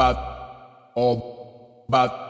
[0.00, 2.29] バッ、オ、バッ、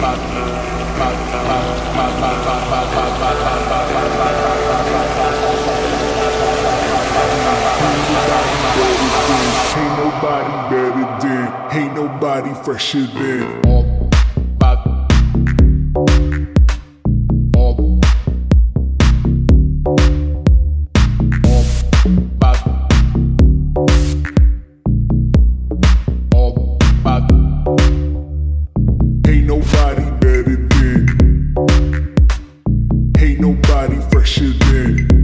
[0.00, 0.06] Ain't
[9.98, 13.87] nobody better than, ain't nobody fresher than all
[33.78, 35.17] body shit, man.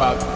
[0.00, 0.29] about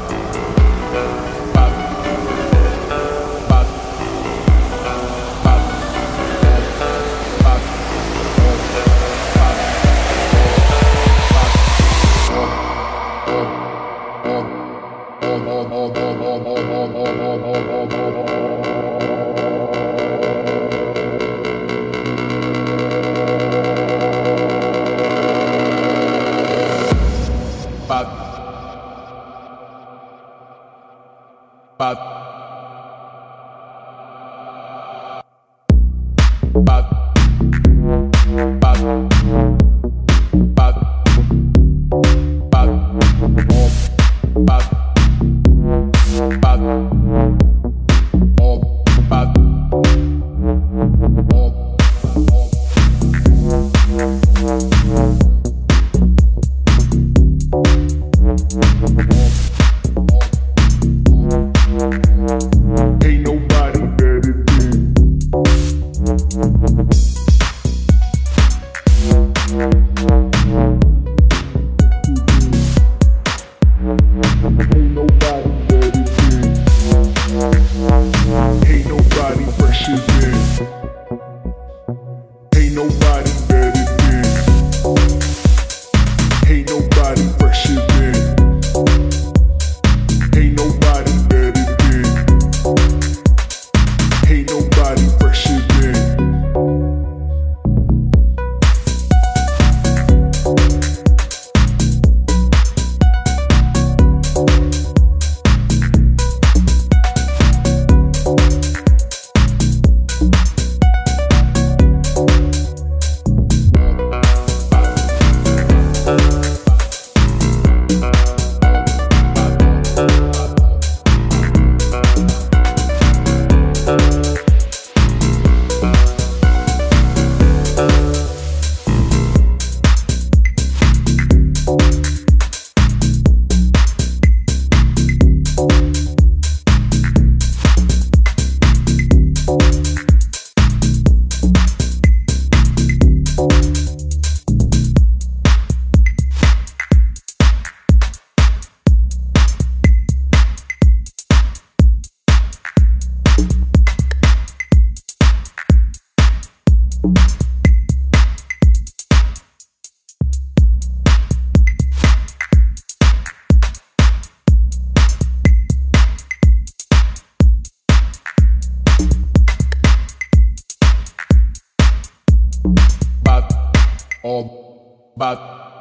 [175.16, 175.73] Bad.